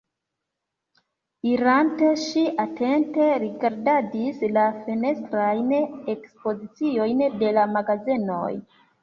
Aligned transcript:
Irante, 1.49 2.07
ŝi 2.21 2.45
atente 2.63 3.27
rigardadis 3.43 4.41
la 4.57 4.65
fenestrajn 4.87 5.69
ekspoziciojn 6.15 7.23
de 7.45 7.55
la 7.61 7.69
magazenoj. 7.77 8.51